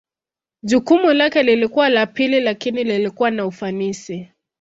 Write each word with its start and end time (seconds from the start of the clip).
Jukumu 0.63 1.13
lake 1.13 1.43
lilikuwa 1.43 1.89
la 1.89 2.05
pili 2.05 2.39
lakini 2.39 2.83
lilikuwa 2.83 3.31
na 3.31 3.45
ufanisi. 3.45 4.29